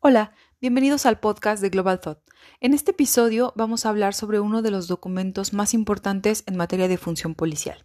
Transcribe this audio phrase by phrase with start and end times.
[0.00, 2.20] Hola, bienvenidos al podcast de Global Thought.
[2.60, 6.86] En este episodio vamos a hablar sobre uno de los documentos más importantes en materia
[6.86, 7.82] de función policial,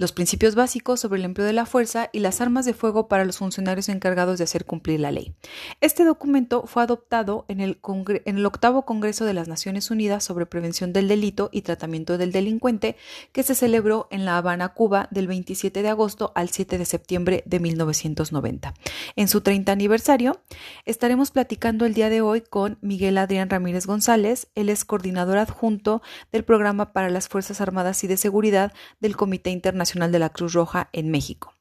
[0.00, 3.26] los principios básicos sobre el empleo de la fuerza y las armas de fuego para
[3.26, 5.34] los funcionarios encargados de hacer cumplir la ley.
[5.82, 11.06] Este documento fue adoptado en el, octavo Congreso de las Naciones Unidas sobre Prevención del
[11.06, 12.96] Delito y Tratamiento del Delincuente,
[13.32, 17.42] que se celebró en La Habana, Cuba, del 27 de agosto al 7 de septiembre
[17.44, 18.72] de 1990.
[19.16, 20.40] En su 30 aniversario,
[20.86, 26.00] estaremos platicando el día de hoy con Miguel Adrián Ramírez González, él es coordinador adjunto
[26.32, 30.52] del Programa para las Fuerzas Armadas y de Seguridad del Comité Internacional de la Cruz
[30.52, 31.52] Roja en México.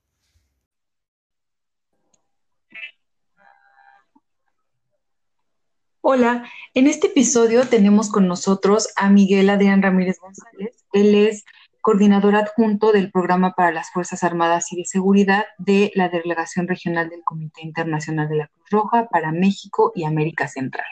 [6.02, 6.43] Hola,
[6.75, 10.85] en este episodio tenemos con nosotros a Miguel Adrián Ramírez González.
[10.93, 11.43] Él es
[11.81, 17.09] coordinador adjunto del Programa para las Fuerzas Armadas y de Seguridad de la Delegación Regional
[17.09, 20.85] del Comité Internacional de la Cruz Roja para México y América Central.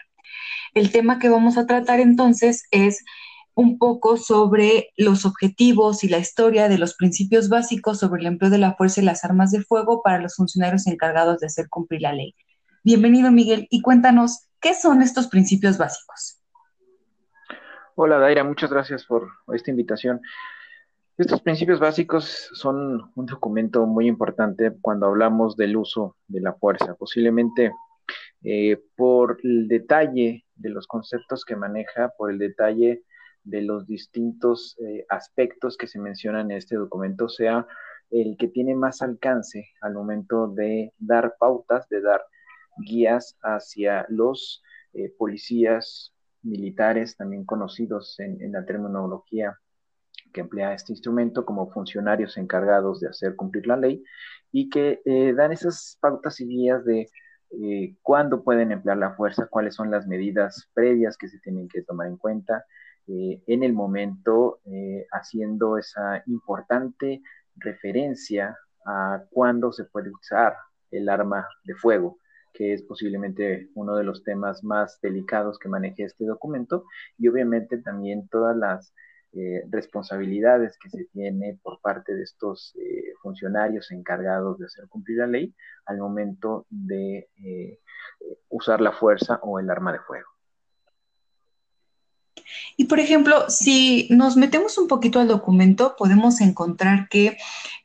[0.74, 3.04] El tema que vamos a tratar entonces es
[3.58, 8.52] un poco sobre los objetivos y la historia de los principios básicos sobre el empleo
[8.52, 12.04] de la fuerza y las armas de fuego para los funcionarios encargados de hacer cumplir
[12.04, 12.36] la ley.
[12.84, 16.40] Bienvenido, Miguel, y cuéntanos, ¿qué son estos principios básicos?
[17.96, 20.22] Hola, Daira, muchas gracias por esta invitación.
[21.18, 26.94] Estos principios básicos son un documento muy importante cuando hablamos del uso de la fuerza.
[26.94, 27.72] Posiblemente
[28.44, 33.02] eh, por el detalle de los conceptos que maneja, por el detalle
[33.48, 37.66] de los distintos eh, aspectos que se mencionan en este documento sea
[38.10, 42.22] el que tiene más alcance al momento de dar pautas, de dar
[42.78, 44.62] guías hacia los
[44.94, 49.58] eh, policías militares, también conocidos en, la terminología
[50.34, 54.04] que emplea este instrumento como funcionarios encargados de hacer cumplir la ley
[54.52, 57.10] y que eh, dan esas pautas y guías de
[58.02, 62.08] cuándo pueden emplear la fuerza, cuáles son las medidas previas que se tienen que tomar
[62.08, 62.66] en cuenta,
[63.08, 67.22] eh, en el momento, eh, haciendo esa importante
[67.56, 70.58] referencia a cuándo se puede usar
[70.92, 72.18] el arma de fuego,
[72.54, 76.86] que es posiblemente uno de los temas más delicados que maneja este documento,
[77.18, 78.94] y obviamente también todas las
[79.34, 82.74] eh, responsabilidades que se tiene por parte de estos
[83.22, 85.54] funcionarios encargados de hacer cumplir la ley
[85.86, 87.30] al momento de
[88.50, 90.37] usar la fuerza o el arma de fuego.
[92.76, 97.38] Y por ejemplo, si nos metemos un poquito al documento, podemos encontrar que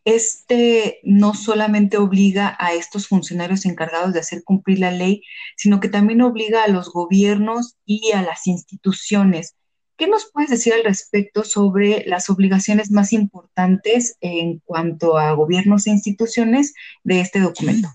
[0.05, 5.23] este no solamente obliga a estos funcionarios encargados de hacer cumplir la ley,
[5.57, 9.57] sino que también obliga a los gobiernos y a las instituciones.
[9.97, 15.87] ¿Qué nos puedes decir al respecto sobre las obligaciones más importantes en cuanto a gobiernos
[15.87, 16.75] e instituciones
[17.05, 17.89] de este documento?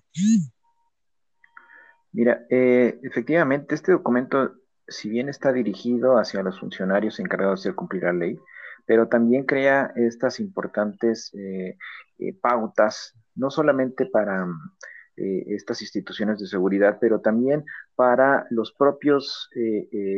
[2.14, 4.54] Mira, eh, efectivamente, este documento
[4.88, 8.40] si bien está dirigido hacia los funcionarios encargados de cumplir la ley,
[8.88, 11.78] pero también crea estas importantes eh,
[12.20, 14.48] eh, pautas, no solamente para
[15.18, 17.66] eh, estas instituciones de seguridad, pero también
[17.96, 19.50] para los propios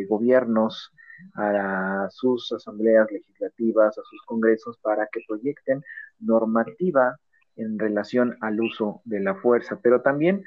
[0.08, 0.94] gobiernos,
[1.36, 5.84] a sus asambleas legislativas, a sus congresos, para que proyecten
[6.20, 7.18] normativa
[7.58, 10.44] en relación al uso de la fuerza, pero también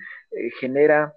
[0.61, 1.15] genera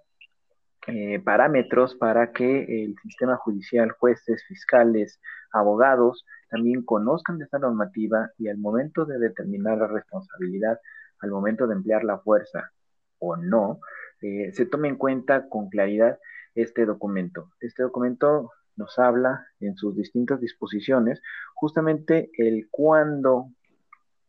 [0.88, 5.19] eh, parámetros para que el sistema judicial, jueces, fiscales,
[5.51, 10.79] abogados, también conozcan de esta normativa y al momento de determinar la responsabilidad,
[11.19, 12.72] al momento de emplear la fuerza
[13.19, 13.79] o no,
[14.22, 16.19] eh, se tome en cuenta con claridad
[16.53, 17.50] este documento.
[17.59, 21.22] Este documento nos habla en sus distintas disposiciones
[21.56, 23.47] justamente el cuándo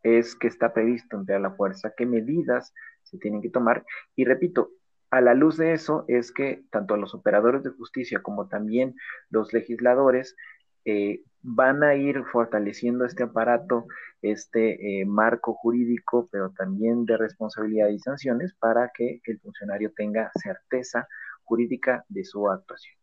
[0.02, 2.72] es que está previsto emplear la fuerza, qué medidas
[3.02, 3.84] se tienen que tomar.
[4.14, 4.70] Y repito,
[5.10, 8.94] a la luz de eso es que tanto los operadores de justicia como también
[9.30, 10.36] los legisladores
[10.84, 13.86] eh, van a ir fortaleciendo este aparato,
[14.22, 20.30] este eh, marco jurídico, pero también de responsabilidad y sanciones para que el funcionario tenga
[20.34, 21.06] certeza
[21.44, 22.96] jurídica de su actuación.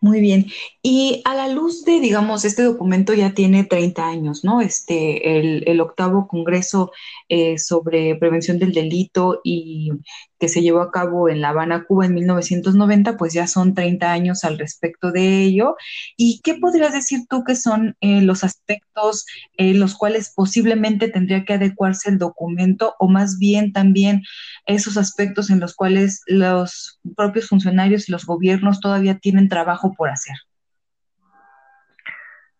[0.00, 0.46] Muy bien.
[0.82, 4.60] Y a la luz de, digamos, este documento ya tiene 30 años, ¿no?
[4.60, 5.38] Este,
[5.70, 6.92] el, octavo Congreso
[7.28, 9.90] eh, sobre Prevención del Delito y
[10.38, 14.12] que se llevó a cabo en La Habana, Cuba en 1990, pues ya son 30
[14.12, 15.76] años al respecto de ello.
[16.16, 19.24] ¿Y qué podrías decir tú que son eh, los aspectos
[19.56, 24.22] en los cuales posiblemente tendría que adecuarse el documento o más bien también
[24.66, 30.08] esos aspectos en los cuales los propios funcionarios y los gobiernos todavía tienen trabajo por
[30.08, 30.36] hacer?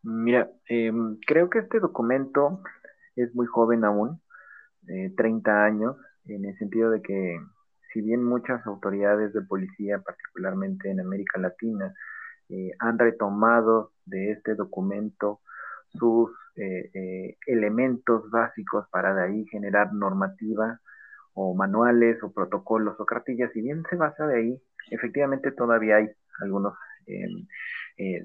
[0.02, 2.62] Mira, em, creo que este documento
[3.16, 4.20] es muy joven aún,
[5.16, 5.96] 30 eh, años,
[6.26, 7.40] en el sentido de que
[7.92, 11.94] si bien muchas autoridades de policía, particularmente en América Latina,
[12.48, 15.40] eh, han retomado de este documento
[15.98, 20.80] sus eh, eh, elementos básicos para de ahí generar normativa
[21.34, 26.08] o manuales o protocolos o cartillas, si bien se basa de ahí, efectivamente todavía hay
[26.40, 26.74] algunos
[27.06, 27.46] em,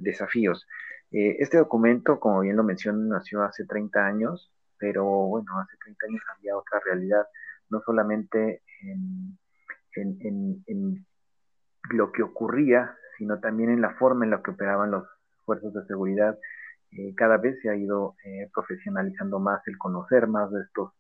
[0.02, 0.68] desafíos.
[1.12, 6.22] este documento, como bien lo mencioné, nació hace 30 años, pero bueno, hace 30 años
[6.36, 7.26] había otra realidad,
[7.70, 8.64] no solamente
[9.96, 11.06] en,
[11.92, 15.06] lo que ocurría, sino también en la forma en la que operaban los
[15.46, 16.38] fuerzas de seguridad.
[16.92, 20.94] Eh, cada vez se ha ido eh, profesionalizando más el conocer más de estos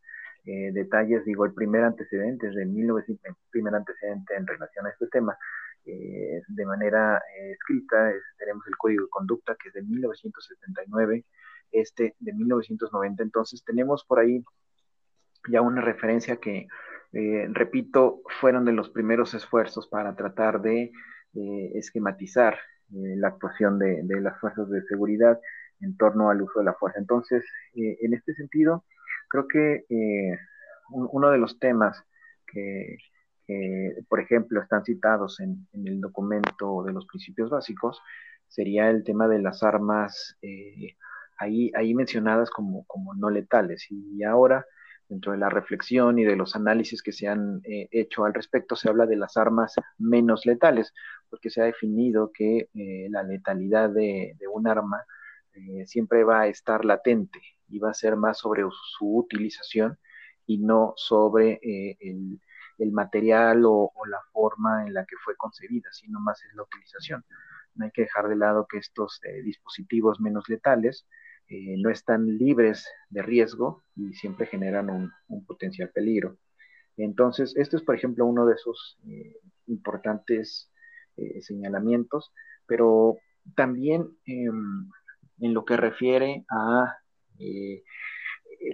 [0.45, 1.23] eh, detalles.
[1.25, 5.37] Digo, el primer antecedente es de 1900, primer antecedente en relación a este tema,
[5.83, 11.25] de manera escrita, tenemos el Código de Conducta que es de 1979,
[11.71, 13.23] este de 1990.
[13.23, 14.43] Entonces tenemos por ahí
[15.49, 16.67] ya una referencia que
[17.13, 20.91] eh, repito, fueron de los primeros esfuerzos para tratar de
[21.33, 25.39] eh, esquematizar eh, la actuación de, las fuerzas de seguridad
[25.81, 26.99] en torno al uso de la fuerza.
[26.99, 27.43] Entonces,
[27.73, 28.85] en este sentido,
[29.29, 29.85] creo que
[30.89, 32.03] uno de los temas
[32.45, 32.97] que,
[34.07, 38.01] por ejemplo, están citados en, el documento de los principios básicos
[38.47, 40.37] sería el tema de las armas
[41.37, 43.87] ahí, ahí mencionadas como, como no letales.
[43.89, 44.65] Y ahora
[45.11, 48.77] dentro de la reflexión y de los análisis que se han eh, hecho al respecto,
[48.77, 50.93] se habla de las armas menos letales,
[51.29, 55.03] porque se ha definido que eh, la letalidad de, un arma
[55.53, 58.63] eh, siempre va a estar latente y va a ser más sobre
[58.97, 59.99] su utilización
[60.45, 61.59] y no sobre
[61.99, 62.39] el,
[62.89, 67.23] material o, la forma en la que fue concebida, sino más es la utilización.
[67.75, 71.05] No hay que dejar de lado que estos dispositivos menos letales
[71.53, 74.89] eh, no están libres de riesgo y siempre generan
[75.27, 76.37] un, potencial peligro.
[76.95, 79.35] Entonces, esto es, por ejemplo, uno de esos eh,
[79.67, 80.71] importantes
[81.17, 82.31] eh, señalamientos,
[82.65, 83.17] pero
[83.53, 84.89] también em,
[85.41, 86.97] en lo que refiere a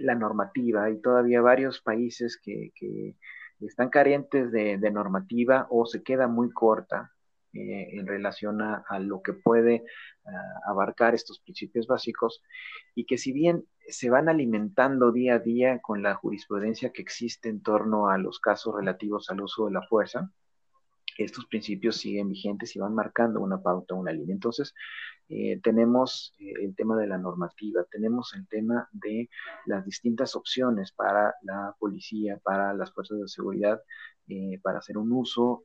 [0.02, 2.70] la normativa, hay todavía varios países que,
[3.60, 7.12] están carentes de, normativa o se queda muy corta
[7.52, 9.84] en relación a, lo que puede
[10.66, 12.42] abarcar estos principios básicos
[12.94, 17.48] y que si bien se van alimentando día a día con la jurisprudencia que existe
[17.48, 20.30] en torno a los casos relativos al uso de la fuerza,
[21.16, 24.34] estos principios siguen vigentes y van marcando una pauta, una línea.
[24.34, 24.74] Entonces,
[25.30, 29.28] eh, tenemos eh, el tema de la normativa, tenemos el tema de
[29.66, 33.82] las distintas opciones para la policía, para las fuerzas de seguridad,
[34.28, 35.64] eh, para hacer un uso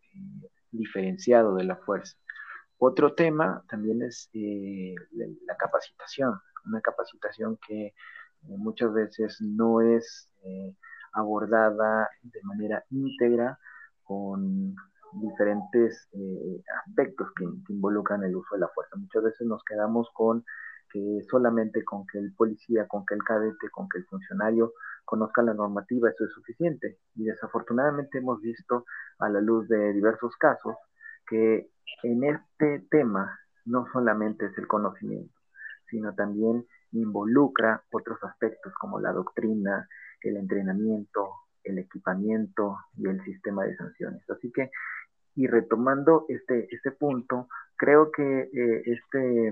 [0.71, 2.18] diferenciado de la fuerza.
[2.77, 6.33] Otro tema también es la capacitación,
[6.66, 7.94] una capacitación que
[8.42, 10.30] muchas veces no es
[11.13, 13.57] abordada de manera íntegra
[14.04, 14.75] con
[15.21, 16.10] diferentes
[16.86, 18.95] aspectos que, involucran el uso de la fuerza.
[18.98, 20.44] Muchas veces nos quedamos con
[20.92, 24.74] que solamente con que el policía, con que el cadete, con que el funcionario
[25.06, 27.00] conozca la normativa, eso es suficiente.
[27.15, 28.86] Y desafortunadamente hemos visto
[29.19, 30.75] a la luz de diversos casos
[31.27, 31.69] que
[32.04, 35.33] en este tema no solamente es el conocimiento,
[35.89, 39.88] sino también involucra otros aspectos como la doctrina,
[40.21, 41.30] el entrenamiento,
[41.63, 44.30] el equipamiento y el sistema de sanciones.
[44.30, 44.69] Así que,
[45.35, 49.47] y retomando este, este punto, creo que eh, este,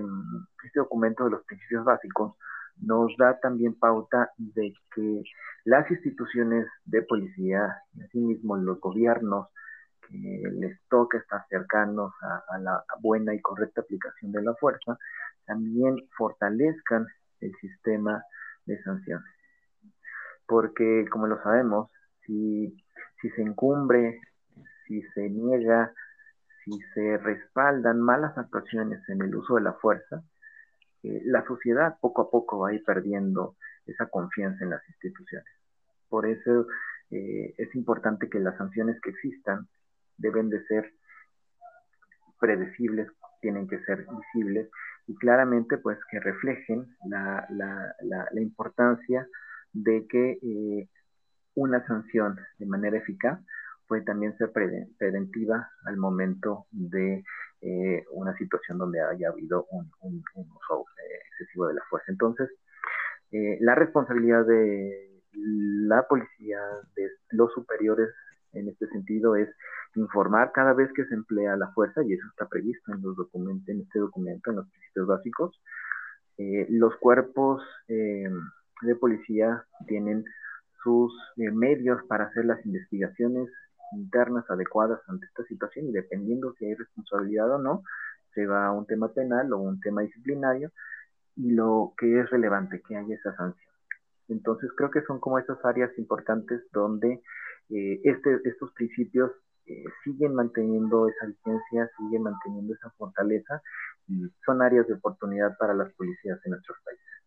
[0.64, 2.36] este documento de los principios básicos
[2.80, 5.22] nos da también pauta de que
[5.64, 9.48] las instituciones de policía, y asimismo los gobiernos,
[10.10, 14.98] les toca estar cercanos a, la buena y correcta aplicación de la fuerza,
[15.46, 17.06] también fortalezcan
[17.40, 18.22] el sistema
[18.66, 19.32] de sanciones.
[20.46, 21.90] Porque, como lo sabemos,
[22.26, 22.76] si,
[23.20, 24.20] si se encumbre,
[24.92, 25.92] si se niega,
[26.64, 30.22] si se respaldan malas actuaciones en el uso de la fuerza,
[31.02, 33.56] eh, la sociedad poco a poco va a ir perdiendo
[33.86, 35.48] esa confianza en las instituciones.
[36.10, 36.66] Por eso
[37.10, 39.66] eh, es importante que las sanciones que existan
[40.18, 40.92] deben de ser
[42.38, 43.08] predecibles,
[43.40, 44.68] tienen que ser visibles
[45.06, 47.48] y claramente pues que reflejen la,
[48.34, 49.26] importancia
[49.72, 50.88] de que eh,
[51.54, 53.40] una sanción de manera eficaz
[53.86, 57.24] puede también ser preventiva al momento de
[57.60, 59.90] eh, una situación donde haya habido un,
[60.34, 62.10] uso eh, excesivo de la fuerza.
[62.10, 62.50] Entonces,
[63.60, 66.58] la responsabilidad de la policía,
[66.94, 68.10] de los superiores
[68.52, 69.48] en este sentido, es
[69.94, 73.68] informar cada vez que se emplea la fuerza, y eso está previsto en, los documentos,
[73.68, 75.62] en este documento, en los principios básicos.
[76.38, 78.28] Eh, los cuerpos eh,
[78.82, 80.24] de policía tienen
[80.82, 83.48] sus eh, medios para hacer las investigaciones
[83.92, 87.82] internas adecuadas ante esta situación y dependiendo si hay responsabilidad o no,
[88.34, 90.70] se va a un tema penal o un tema disciplinario
[91.36, 93.72] y lo que es relevante, que haya esa sanción.
[94.28, 97.22] Entonces creo que son como esas áreas importantes donde
[97.70, 99.30] eh, este, estos principios
[99.66, 103.62] eh, siguen manteniendo esa vigencia, siguen manteniendo esa fortaleza
[104.08, 107.21] y son áreas de oportunidad para las policías en nuestros países.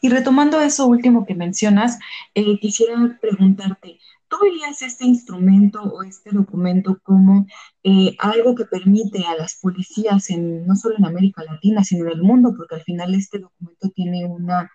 [0.00, 1.98] Y retomando eso último que mencionas,
[2.34, 3.98] eh, quisiera preguntarte,
[4.28, 7.46] ¿tú verías este instrumento o este documento como
[7.82, 12.12] eh, algo que permite a las policías, en, no solo en América Latina, sino en
[12.12, 14.70] el mundo, porque al final este documento tiene una,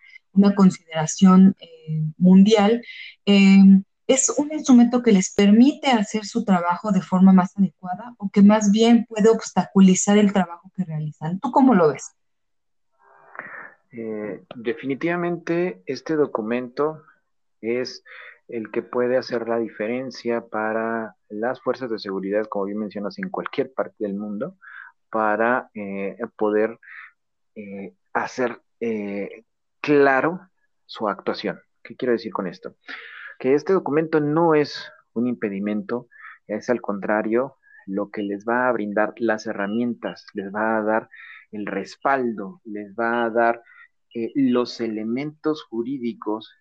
[0.55, 2.81] consideración eh, mundial?
[4.09, 8.41] ¿Es un instrumento que les permite hacer su trabajo de forma más adecuada o que
[8.41, 11.39] más bien puede obstaculizar el trabajo que realizan?
[11.39, 12.15] ¿Tú cómo lo ves?
[13.91, 17.03] Eh, definitivamente este documento
[17.61, 18.03] es
[18.47, 23.29] el que puede hacer la diferencia para las fuerzas de seguridad, como bien mencionas, en
[23.29, 24.57] cualquier parte del mundo,
[25.09, 26.79] para eh, poder
[27.55, 28.61] eh, hacer
[29.81, 30.39] claro
[30.85, 31.59] su actuación.
[31.83, 32.75] ¿Qué quiero decir con esto?
[33.39, 36.07] Que este documento no es un impedimento,
[36.47, 41.09] es al contrario lo que les va a brindar las herramientas, les va a dar
[41.51, 43.63] el respaldo, les va a dar
[44.13, 46.51] eh, los elementos jurídicos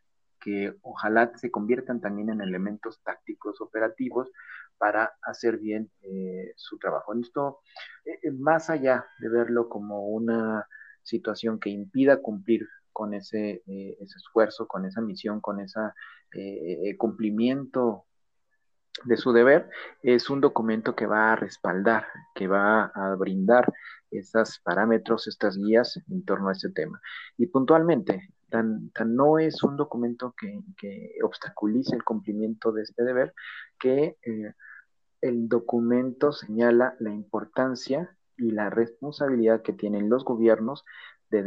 [0.41, 4.31] que ojalá se conviertan también en elementos tácticos operativos
[4.77, 7.15] para hacer bien eh, su trabajo.
[7.15, 7.61] Esto,
[8.05, 10.67] eh, más allá de verlo como una
[11.03, 15.81] situación que impida cumplir con ese, ese esfuerzo, con esa misión, con ese
[16.99, 18.08] cumplimiento
[19.05, 19.69] de su deber,
[20.03, 23.73] es un documento que va a respaldar, que va a brindar
[24.11, 27.01] esos parámetros, estas guías en torno a este tema.
[27.37, 33.35] Y puntualmente, tan, no es un documento que, obstaculice el cumplimiento de este deber,
[33.79, 34.55] que eh,
[35.21, 40.85] el documento señala la importancia y la responsabilidad que tienen los gobiernos
[41.31, 41.43] de,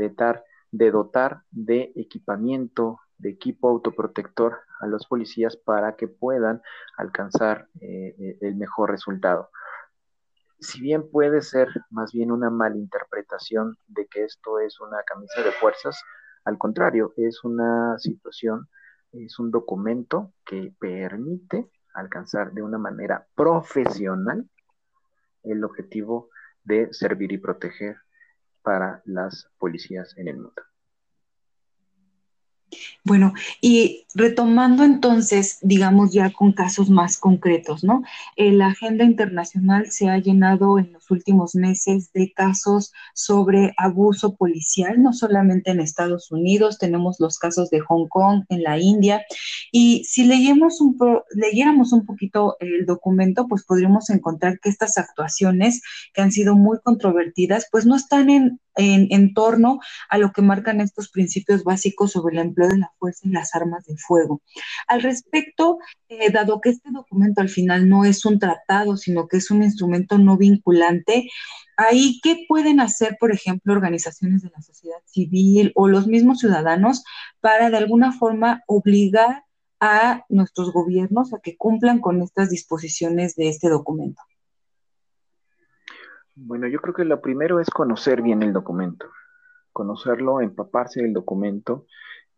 [0.72, 6.62] de dotar de equipamiento, de equipo autoprotector a los policías para que puedan
[6.98, 9.50] alcanzar eh, eh, el mejor resultado.
[10.60, 15.52] Si bien puede ser más bien una malinterpretación de que esto es una camisa de
[15.52, 16.04] fuerzas,
[16.44, 18.68] al contrario, es una situación,
[19.12, 24.50] es un documento que permite alcanzar de una manera profesional
[25.44, 26.30] el objetivo
[26.64, 27.98] de servir y proteger
[28.62, 30.71] para las policías en el mundo.
[33.04, 38.04] Bueno, y retomando entonces, digamos ya con casos más concretos, ¿no?
[38.36, 44.36] Eh, la agenda internacional se ha llenado en los últimos meses de casos sobre abuso
[44.36, 49.24] policial, no solamente en Estados Unidos, tenemos los casos de Hong Kong, en la India,
[49.72, 50.98] y si leemos un
[51.34, 55.82] leyéramos un poquito el documento, pues podríamos encontrar que estas actuaciones
[56.14, 60.82] que han sido muy controvertidas, pues no están en en, torno a lo que marcan
[60.82, 64.42] estos principios básicos sobre el de la fuerza y las armas de fuego.
[64.88, 69.38] Al respecto, eh, dado que este documento al final no es un tratado, sino que
[69.38, 71.30] es un instrumento no vinculante,
[71.78, 77.04] ahí, ¿qué pueden hacer, por ejemplo, organizaciones de la sociedad civil o los mismos ciudadanos
[77.40, 79.44] para de alguna forma obligar
[79.80, 84.22] a nuestros gobiernos a que cumplan con estas disposiciones de este documento?
[86.36, 89.08] Bueno, yo creo que lo primero es conocer bien el documento,
[89.74, 91.88] conocerlo, empaparse del documento.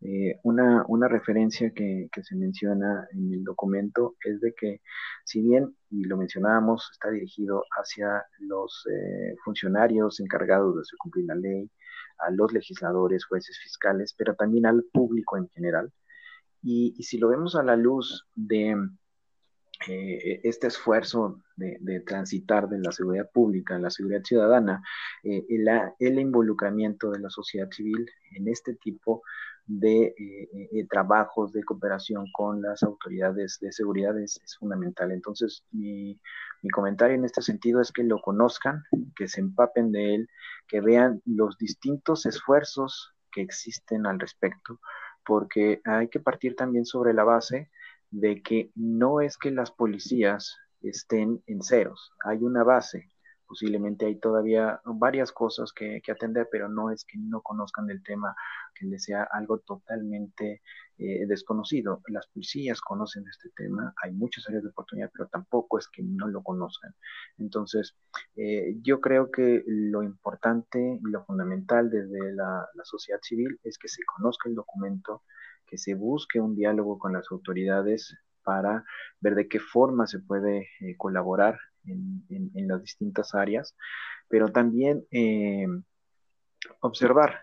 [0.06, 4.82] Eh, una, una, referencia que, se menciona en el documento es de que,
[5.24, 11.36] si bien, y lo mencionábamos, está dirigido hacia los eh, funcionarios encargados de cumplir la
[11.36, 11.70] ley,
[12.18, 15.90] a los legisladores, jueces, fiscales, pero también al público en general.
[16.62, 18.76] y si lo vemos a la luz de
[19.88, 24.82] eh, este esfuerzo de, transitar de la seguridad pública a la seguridad ciudadana,
[25.22, 25.44] eh,
[25.98, 29.22] el, involucramiento de la sociedad civil en este tipo
[29.66, 35.10] de eh, trabajos de cooperación con las autoridades de seguridad es, fundamental.
[35.10, 36.20] Entonces, mi,
[36.72, 38.84] comentario en este sentido es que lo conozcan,
[39.16, 40.28] que se empapen de él,
[40.68, 44.80] que vean los distintos esfuerzos que existen al respecto,
[45.26, 47.70] porque hay que partir también sobre la base
[48.14, 53.08] de que no es que las policías estén en ceros, hay una base,
[53.44, 58.36] posiblemente hay todavía varias cosas que, atender, pero no es que no conozcan del tema,
[58.74, 60.62] que les sea algo totalmente
[60.98, 62.02] eh, desconocido.
[62.06, 66.28] Las policías conocen este tema, hay muchas áreas de oportunidad, pero tampoco es que no
[66.28, 66.94] lo conozcan.
[67.38, 67.96] Entonces,
[68.36, 73.88] eh, yo creo que lo importante y lo fundamental desde la sociedad civil es que
[73.88, 75.22] se conozca el documento,
[75.78, 78.84] se busque un diálogo con las autoridades para
[79.20, 83.76] ver de qué forma se puede eh, colaborar en, las distintas áreas,
[84.28, 85.66] pero también eh,
[86.80, 87.40] observar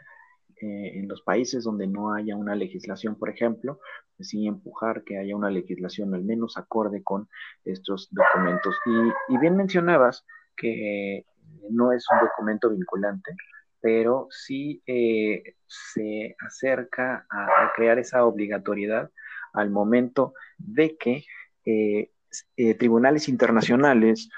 [0.63, 3.79] en los países donde no haya una legislación, por ejemplo,
[4.15, 7.27] pues sí empujar que haya una legislación al menos acorde con
[7.65, 8.75] estos documentos.
[8.85, 10.23] Y, y bien mencionabas
[10.55, 11.25] que
[11.71, 13.35] no es un documento vinculante,
[13.81, 19.09] pero sí eh, se acerca a, crear esa obligatoriedad
[19.53, 21.25] al momento de que
[21.65, 22.11] eh,
[22.55, 24.29] eh, tribunales internacionales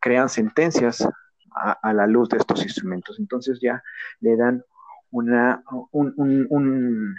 [0.00, 1.06] crean sentencias
[1.54, 3.20] a, la luz de estos instrumentos.
[3.20, 3.80] Entonces ya
[4.18, 4.64] le dan
[5.12, 7.14] una, un, un,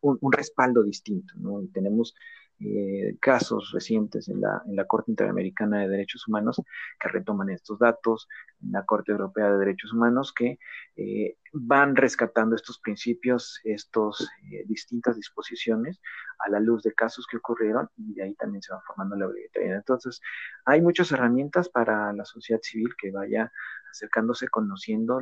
[0.00, 1.60] un respaldo distinto, ¿no?
[1.72, 2.14] Tenemos
[2.62, 6.60] eh, casos recientes en la, en la Corte Interamericana de Derechos Humanos
[7.00, 8.28] que retoman estos datos,
[8.62, 10.58] en la Corte Europea de Derechos Humanos que
[10.94, 16.02] eh, van rescatando estos principios, estas eh, distintas disposiciones
[16.38, 19.28] a la luz de casos que ocurrieron y de ahí también se va formando la
[19.28, 19.78] obligatoriedad.
[19.78, 20.20] Entonces,
[20.66, 23.50] hay muchas herramientas para la sociedad civil que vaya
[23.90, 25.20] acercándose, conociendo,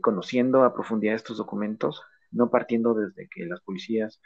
[0.00, 4.20] conociendo a profundidad estos documentos, no partiendo desde que las policías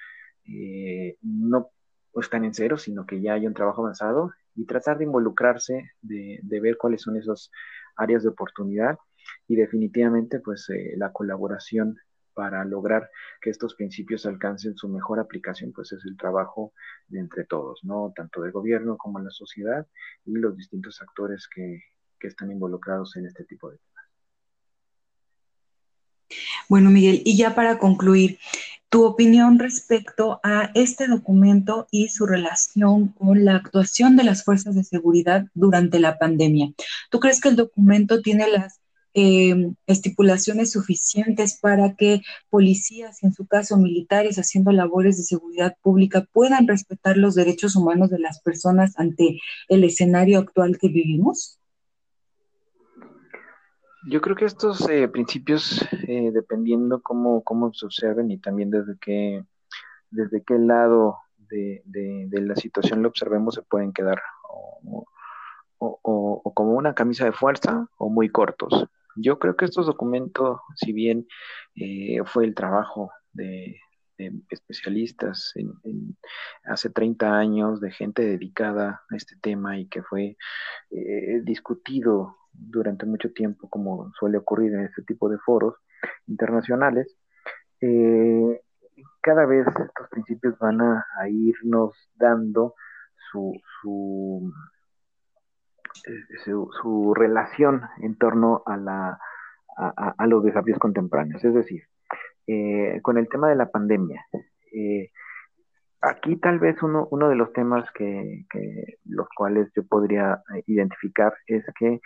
[1.23, 1.71] no
[2.20, 6.40] están en cero, sino que ya hay un trabajo avanzado y tratar de involucrarse, de,
[6.60, 7.50] ver cuáles son esas
[7.96, 8.98] áreas de oportunidad
[9.46, 11.98] y definitivamente pues eh, la colaboración
[12.34, 13.10] para lograr
[13.40, 16.72] que estos principios alcancen su mejor aplicación, pues es el trabajo
[17.08, 18.12] de entre todos, ¿no?
[18.14, 19.87] Tanto del gobierno como la sociedad
[20.25, 21.82] y los distintos actores que,
[22.18, 23.88] que están involucrados en este tipo de temas.
[26.68, 28.38] Bueno, Miguel, y ya para concluir,
[28.88, 34.75] tu opinión respecto a este documento y su relación con la actuación de las fuerzas
[34.75, 36.73] de seguridad durante la pandemia.
[37.11, 38.80] ¿Tú crees que el documento tiene las
[39.14, 46.26] eh, estipulaciones suficientes para que policías, en su caso militares, haciendo labores de seguridad pública,
[46.33, 51.59] puedan respetar los derechos humanos de las personas ante el escenario actual que vivimos?
[54.06, 58.96] Yo creo que estos eh, principios, eh, dependiendo cómo, cómo, se observen y también desde
[59.00, 59.44] qué,
[60.11, 61.82] desde qué lado de,
[62.30, 65.04] la situación lo observemos, se pueden quedar o,
[66.54, 68.87] como una camisa de fuerza o muy cortos.
[69.16, 71.26] Yo creo que estos documentos, si bien
[71.74, 73.80] eh, fue el trabajo de,
[74.50, 76.16] especialistas en,
[76.64, 80.37] hace 30 años, de gente dedicada a este tema y que fue
[81.44, 85.74] discutido durante mucho tiempo, como suele ocurrir en este tipo de foros
[86.26, 87.16] internacionales,
[87.80, 88.61] eh,
[89.20, 92.74] cada vez estos principios van a, irnos dando
[93.30, 94.52] su, su,
[96.06, 96.50] eh,
[96.82, 99.18] su, relación en torno a, la,
[99.76, 101.44] a, los desafíos contemporáneos.
[101.44, 101.82] Es decir,
[102.46, 104.24] eh, con el tema de la pandemia,
[106.00, 108.46] aquí tal vez uno, de los temas que,
[109.04, 112.00] los cuales yo podría identificar es que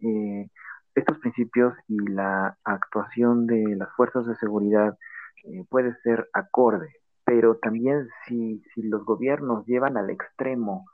[0.00, 0.48] eh,
[0.94, 4.96] estos principios y la actuación de las fuerzas de seguridad
[5.44, 10.86] eh, puede ser acorde, pero también si, si, los gobiernos llevan al extremo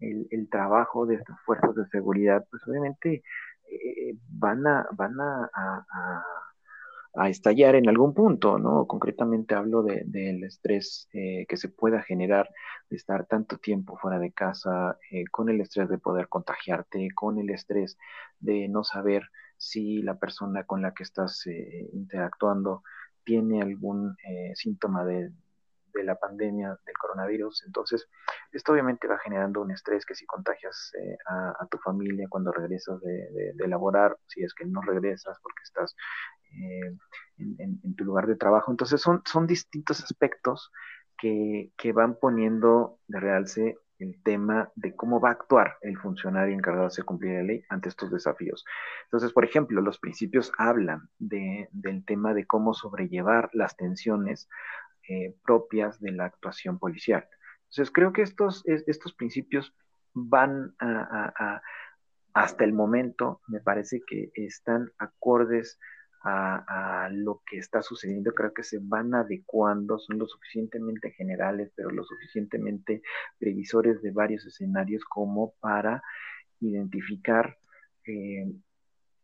[0.00, 3.22] el, trabajo de estas fuerzas de seguridad, pues obviamente
[3.70, 6.24] eh, van a, van a
[7.28, 8.86] estallar en algún punto, ¿no?
[8.86, 12.48] Concretamente hablo del estrés eh, que se pueda generar
[12.88, 17.38] de estar tanto tiempo fuera de casa, eh, con el estrés de poder contagiarte, con
[17.38, 17.98] el estrés
[18.40, 19.24] de no saber
[19.56, 22.82] si la persona con la que estás eh, interactuando
[23.24, 24.16] tiene algún
[24.54, 25.30] síntoma de,
[25.92, 27.64] de la pandemia del coronavirus.
[27.66, 28.08] Entonces,
[28.52, 33.00] esto obviamente va generando un estrés que si contagias eh, a, tu familia cuando regresas
[33.00, 35.94] de, de, laborar, si es que no regresas porque estás
[36.54, 36.96] eh,
[37.38, 38.70] en, tu lugar de trabajo.
[38.70, 40.70] Entonces, son, son distintos aspectos
[41.18, 46.54] que, que van poniendo de realce el tema de cómo va a actuar el funcionario
[46.54, 48.64] encargado de cumplir la ley ante estos desafíos.
[49.04, 54.48] Entonces, por ejemplo, los principios hablan de, del tema de cómo sobrellevar las tensiones
[55.08, 57.26] eh, propias de la actuación policial.
[57.70, 59.74] Entonces, creo que estos, estos principios
[60.12, 60.74] van
[62.34, 65.78] hasta el momento, me parece que están acordes
[66.24, 71.90] a, lo que está sucediendo, creo que se van adecuando, son lo suficientemente generales, pero
[71.90, 73.02] lo suficientemente
[73.38, 76.02] previsores de varios escenarios como para
[76.60, 77.58] identificar
[78.06, 78.52] eh,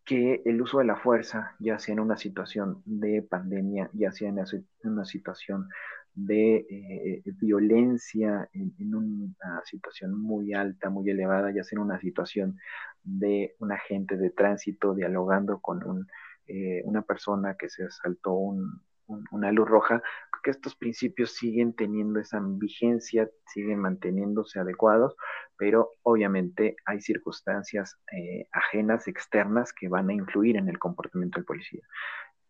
[0.04, 4.30] que el uso de la fuerza, ya sea en una situación de pandemia, ya sea
[4.30, 4.40] en
[4.82, 5.68] una situación
[6.14, 12.58] de eh, violencia, en, una situación muy alta, muy elevada, ya sea en una situación
[13.04, 16.08] de un agente de tránsito dialogando con un,
[16.48, 18.82] eh, una persona que se saltó un,
[19.30, 20.02] una luz roja,
[20.42, 25.16] que estos principios siguen teniendo esa vigencia, siguen manteniéndose adecuados,
[25.56, 31.46] pero obviamente hay circunstancias eh, ajenas, externas, que van a influir en el comportamiento del
[31.46, 31.82] policía.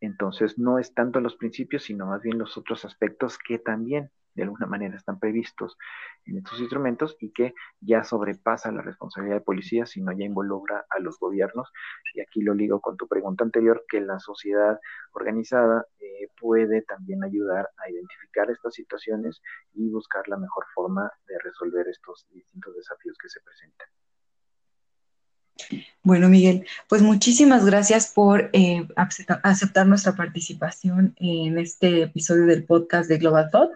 [0.00, 4.44] Entonces, no es tanto los principios, sino más bien los otros aspectos que también de
[4.44, 5.76] alguna manera están previstos
[6.24, 11.00] en estos instrumentos y que ya sobrepasa la responsabilidad de policía, sino ya involucra a
[11.00, 11.72] los gobiernos.
[12.14, 14.78] Y aquí lo ligo con tu pregunta anterior, que la sociedad
[15.12, 19.42] organizada eh, puede también ayudar a identificar estas situaciones
[19.74, 23.88] y buscar la mejor forma de resolver estos distintos desafíos que se presentan.
[26.02, 28.88] Bueno, Miguel, pues muchísimas gracias por eh,
[29.42, 33.72] aceptar nuestra participación en este episodio del podcast de Global Thought.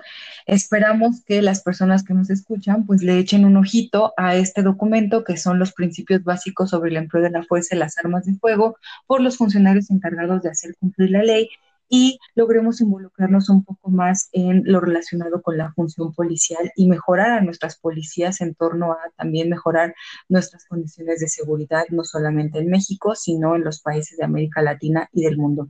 [0.47, 5.25] Esperamos que las personas que nos escuchan pues le echen un ojito a este documento
[5.25, 8.35] que son los principios básicos sobre el empleo de la fuerza y las armas de
[8.35, 11.51] fuego por los funcionarios encargados de hacer cumplir la ley
[11.95, 17.33] y logremos involucrarnos un poco más en lo relacionado con la función policial y mejorar
[17.33, 19.95] a nuestras policías en torno a también mejorar
[20.31, 25.11] nuestras condiciones de seguridad, no solamente en México, sino en los países de América Latina
[25.13, 25.69] y del mundo.